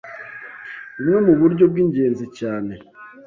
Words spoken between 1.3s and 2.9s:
buryo bw’ingenzi cyane